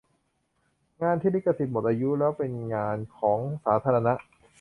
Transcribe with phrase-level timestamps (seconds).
[1.01, 4.13] งานที่ลิขสิทธิ์หมดอายุแล้วเป็นงานของสาธารณะ